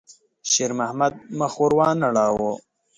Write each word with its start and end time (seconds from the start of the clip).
شېرمحمد 0.51 1.13
مخ 1.39 1.53
ور 1.61 1.71
وانه 1.77 2.07
ړاوه. 2.15 2.51